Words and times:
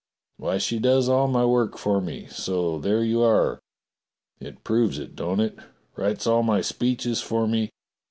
Why, 0.37 0.57
she 0.57 0.79
does 0.79 1.07
all 1.07 1.27
my 1.27 1.45
work 1.45 1.77
for 1.77 2.01
me— 2.01 2.25
so 2.41 2.79
there 2.79 3.03
you 3.03 3.21
are. 3.21 3.59
It 4.39 4.63
proves 4.63 4.97
it, 4.97 5.15
don't 5.15 5.39
it? 5.39 5.55
Writes 5.95 6.25
all 6.25 6.41
my 6.41 6.61
speeches 6.61 7.21
for 7.21 7.45
me. 7.47 7.69